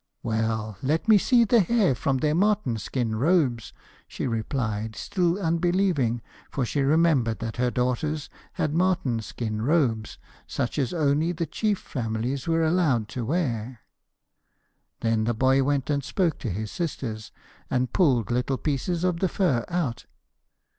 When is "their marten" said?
2.17-2.77